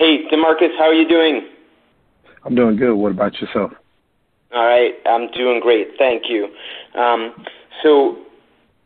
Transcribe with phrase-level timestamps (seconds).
[0.00, 1.46] Hey, Demarcus, how are you doing?
[2.46, 2.94] I'm doing good.
[2.94, 3.70] What about yourself?
[4.50, 5.88] All right, I'm doing great.
[5.98, 6.48] Thank you.
[6.98, 7.34] Um,
[7.82, 8.16] so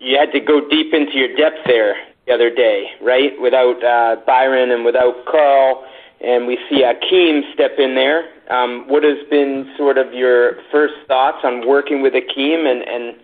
[0.00, 1.94] you had to go deep into your depth there
[2.26, 3.32] the other day, right?
[3.40, 5.82] Without uh, Byron and without Carl,
[6.20, 8.24] and we see Akeem step in there.
[8.50, 13.16] Um, what has been sort of your first thoughts on working with Akeem and and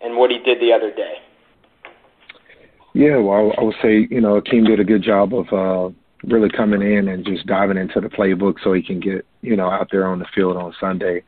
[0.00, 1.14] and what he did the other day?
[2.92, 5.94] Yeah, well, I would say you know Akeem did a good job of uh,
[6.24, 9.70] really coming in and just diving into the playbook so he can get you know
[9.70, 11.22] out there on the field on Sunday,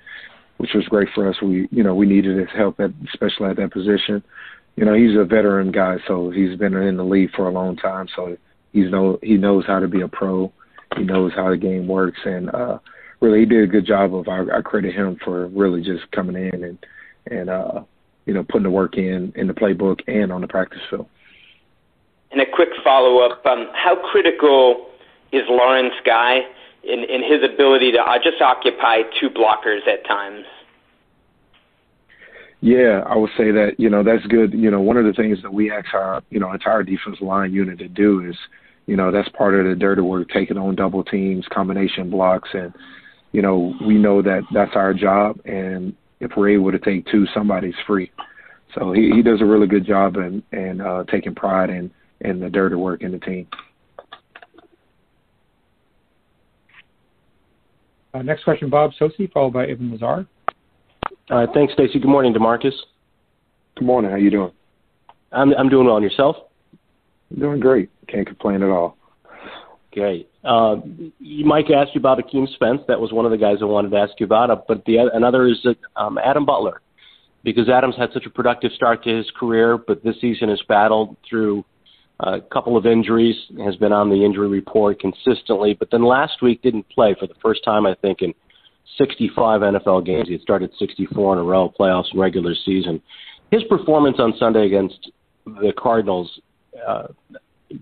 [0.58, 1.36] which was great for us.
[1.42, 4.22] We you know we needed his help at especially at that position.
[4.76, 7.76] You know he's a veteran guy, so he's been in the league for a long
[7.76, 8.36] time, so
[8.72, 10.52] he's know he knows how to be a pro.
[10.96, 12.78] He knows how the game works, and uh,
[13.20, 14.28] really he did a good job of.
[14.28, 16.86] I, I credit him for really just coming in and
[17.30, 17.82] and uh,
[18.26, 21.08] you know putting the work in in the playbook and on the practice field.
[22.32, 24.88] And a quick follow-up: um, How critical
[25.32, 26.40] is Lawrence Guy
[26.82, 30.44] in, his ability to uh, just occupy two blockers at times?
[32.60, 34.54] Yeah, I would say that you know that's good.
[34.54, 37.52] You know, one of the things that we ask our you know entire defense line
[37.52, 38.36] unit to do is,
[38.86, 42.72] you know, that's part of the dirty work, taking on double teams, combination blocks, and
[43.32, 45.40] you know we know that that's our job.
[45.44, 48.12] And if we're able to take two, somebody's free.
[48.76, 51.90] So he, he does a really good job and and uh, taking pride in
[52.22, 53.46] and the dirty work in the team.
[58.14, 60.26] Uh, next question, Bob Socci, followed by Evan Lazar.
[61.30, 61.98] Uh, thanks, Stacy.
[61.98, 62.74] Good morning, Demarcus.
[63.76, 64.10] Good morning.
[64.10, 64.52] How you doing?
[65.32, 65.96] I'm I'm doing well.
[65.96, 66.36] And yourself?
[67.38, 67.90] Doing great.
[68.08, 68.98] Can't complain at all.
[69.92, 70.28] Great.
[70.44, 70.76] Uh,
[71.20, 72.82] Mike asked you about Akeem Spence.
[72.88, 74.50] That was one of the guys I wanted to ask you about.
[74.50, 76.82] Uh, but the another is um, Adam Butler,
[77.44, 81.16] because Adams had such a productive start to his career, but this season has battled
[81.28, 81.64] through
[82.22, 86.62] a couple of injuries, has been on the injury report consistently, but then last week
[86.62, 88.32] didn't play for the first time, I think, in
[88.96, 90.28] 65 NFL games.
[90.28, 93.02] He had started 64 in a row, playoffs and regular season.
[93.50, 95.10] His performance on Sunday against
[95.44, 96.40] the Cardinals,
[96.86, 97.08] uh,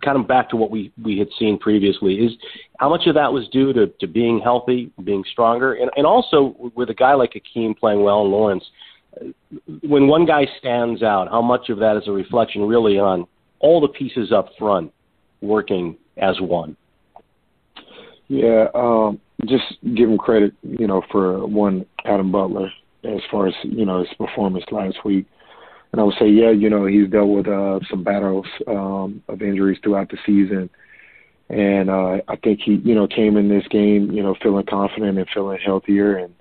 [0.02, 2.32] kind of back to what we, we had seen previously, is
[2.78, 6.72] how much of that was due to, to being healthy, being stronger, and, and also
[6.74, 8.64] with a guy like Akeem playing well in Lawrence,
[9.82, 13.26] when one guy stands out, how much of that is a reflection really on
[13.60, 14.92] all the pieces up front
[15.40, 16.76] working as one.
[18.28, 22.70] Yeah, um, just give him credit, you know, for one Adam Butler
[23.04, 25.26] as far as you know his performance last week.
[25.92, 29.42] And I would say, yeah, you know, he's dealt with uh, some battles um, of
[29.42, 30.70] injuries throughout the season,
[31.48, 35.18] and uh, I think he, you know, came in this game, you know, feeling confident
[35.18, 36.32] and feeling healthier, and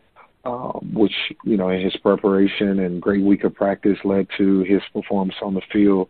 [0.45, 4.81] um, which you know, in his preparation and great week of practice led to his
[4.93, 6.09] performance on the field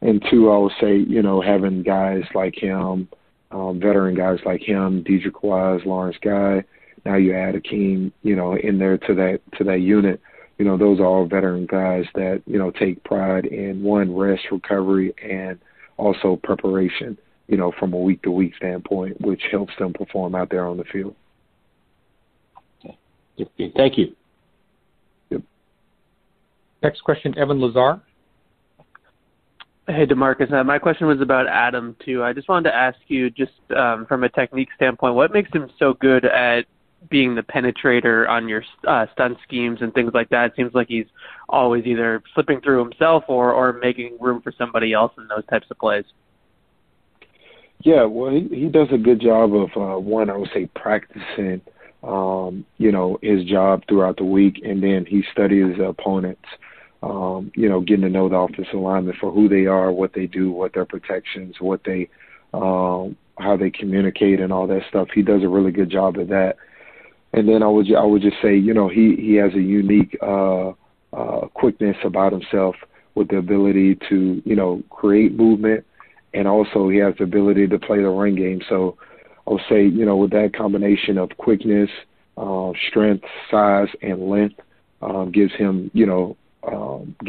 [0.00, 3.08] and two, I would say, you know, having guys like him,
[3.50, 6.64] um, veteran guys like him, Deatrich Wise, Lawrence Guy.
[7.04, 10.20] Now you add a Akeem, you know, in there to that to that unit.
[10.58, 14.42] You know, those are all veteran guys that you know take pride in one rest,
[14.50, 15.58] recovery, and
[15.96, 17.16] also preparation.
[17.46, 20.76] You know, from a week to week standpoint, which helps them perform out there on
[20.76, 21.14] the field.
[23.76, 24.14] Thank you.
[25.30, 25.42] Yep.
[26.82, 28.02] Next question, Evan Lazar.
[29.88, 30.52] Hey, Demarcus.
[30.52, 32.22] Uh, my question was about Adam too.
[32.22, 35.70] I just wanted to ask you, just um, from a technique standpoint, what makes him
[35.78, 36.66] so good at
[37.08, 40.50] being the penetrator on your uh, stunt schemes and things like that?
[40.50, 41.06] It seems like he's
[41.48, 45.66] always either slipping through himself or or making room for somebody else in those types
[45.70, 46.04] of plays.
[47.80, 51.62] Yeah, well, he he does a good job of uh, one, I would say, practicing,
[52.02, 56.44] um, you know, his job throughout the week, and then he studies opponents
[57.02, 60.26] um, you know, getting to know the offensive linemen for who they are, what they
[60.26, 62.08] do, what their protections, what they,
[62.52, 65.08] um, how they communicate, and all that stuff.
[65.14, 66.56] He does a really good job of that.
[67.32, 70.16] And then I would I would just say, you know, he he has a unique
[70.22, 70.70] uh,
[71.12, 72.74] uh, quickness about himself
[73.14, 75.84] with the ability to, you know, create movement,
[76.34, 78.60] and also he has the ability to play the run game.
[78.68, 78.96] So
[79.46, 81.90] I would say, you know, with that combination of quickness,
[82.36, 84.60] uh, strength, size, and length,
[85.02, 86.36] um, gives him, you know,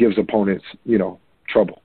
[0.00, 1.82] gives opponents, you know, trouble.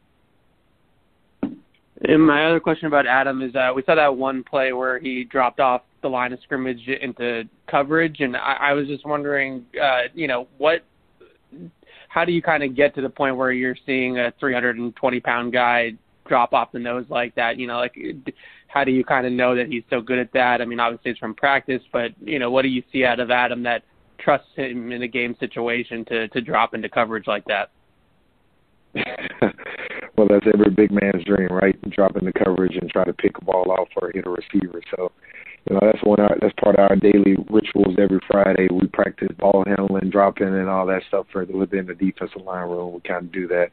[1.43, 5.23] And my other question about Adam is uh, we saw that one play where he
[5.23, 10.03] dropped off the line of scrimmage into coverage, and I, I was just wondering, uh,
[10.13, 10.83] you know, what,
[12.09, 15.51] how do you kind of get to the point where you're seeing a 320 pound
[15.53, 15.93] guy
[16.27, 17.57] drop off the nose like that?
[17.57, 17.97] You know, like
[18.67, 20.61] how do you kind of know that he's so good at that?
[20.61, 23.31] I mean, obviously it's from practice, but you know, what do you see out of
[23.31, 23.83] Adam that
[24.19, 27.71] trusts him in a game situation to to drop into coverage like that.
[30.17, 31.75] well, that's every big man's dream, right?
[31.91, 34.81] Dropping the coverage and try to pick a ball off or hit a receiver.
[34.95, 35.11] So,
[35.67, 38.67] you know that's one our, that's part of our daily rituals every Friday.
[38.71, 42.93] We practice ball handling, dropping, and all that stuff for within the defensive line room.
[42.93, 43.71] We kind of do that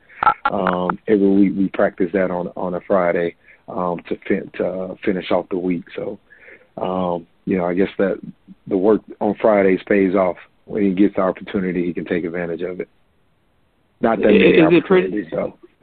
[0.51, 1.53] um, every week.
[1.57, 3.37] We practice that on on a Friday
[3.69, 5.85] um, to fin- to uh, finish off the week.
[5.95, 6.19] So
[6.79, 8.21] um, you know, I guess that
[8.67, 10.37] the work on Fridays pays off.
[10.65, 12.89] When he gets the opportunity, he can take advantage of it.
[14.03, 15.59] Not that many is it pretty, so.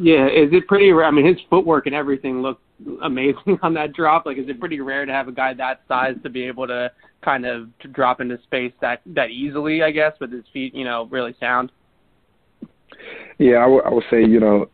[0.00, 1.06] yeah, is it pretty rare?
[1.06, 2.62] I mean, his footwork and everything looked
[3.02, 4.26] amazing on that drop.
[4.26, 6.90] Like, is it pretty rare to have a guy that size to be able to
[7.20, 9.82] kind of to drop into space that that easily?
[9.82, 11.72] I guess with his feet, you know, really sound.
[13.38, 14.70] Yeah, I, w- I would say you know,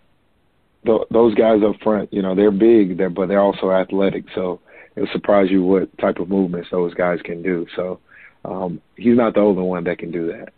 [0.85, 4.25] th- those guys up front, you know, they're big, they're, but they're also athletic.
[4.35, 4.61] So
[4.94, 7.67] it'll surprise you what type of movements those guys can do.
[7.76, 8.00] So
[8.44, 10.53] um, he's not the only one that can do that.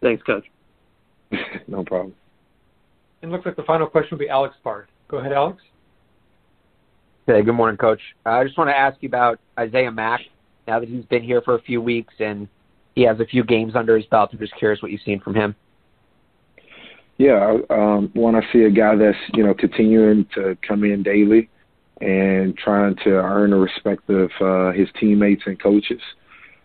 [0.00, 0.44] Thanks, Coach.
[1.68, 2.14] no problem.
[3.22, 4.88] And looks like the final question will be Alex Barth.
[5.08, 5.62] Go ahead, Alex.
[7.26, 8.00] Hey, good morning, Coach.
[8.24, 10.20] Uh, I just want to ask you about Isaiah Mack.
[10.68, 12.48] Now that he's been here for a few weeks and
[12.94, 15.34] he has a few games under his belt, I'm just curious what you've seen from
[15.34, 15.54] him.
[17.18, 21.48] Yeah, um, want to see a guy that's you know continuing to come in daily
[22.00, 26.00] and trying to earn the respect of uh, his teammates and coaches.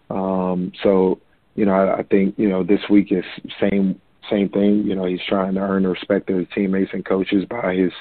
[0.09, 1.19] Um, so
[1.55, 3.25] you know, I, I think you know this week is
[3.59, 3.99] same
[4.29, 4.83] same thing.
[4.85, 7.91] You know, he's trying to earn the respect of his teammates and coaches by his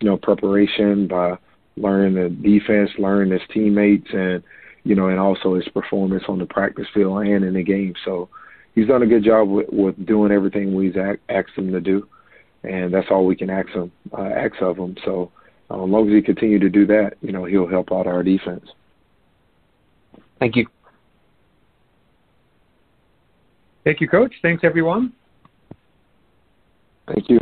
[0.00, 1.36] you know preparation, by
[1.76, 4.42] learning the defense, learning his teammates, and
[4.84, 7.94] you know, and also his performance on the practice field and in the game.
[8.04, 8.28] So
[8.74, 12.08] he's done a good job with, with doing everything we've asked him to do,
[12.62, 14.96] and that's all we can ask him, uh, ask of him.
[15.04, 15.32] So
[15.70, 18.22] uh, as long as he continue to do that, you know, he'll help out our
[18.22, 18.64] defense.
[20.38, 20.66] Thank you.
[23.84, 24.34] Thank you, Coach.
[24.42, 25.12] Thanks, everyone.
[27.06, 27.38] Thank you.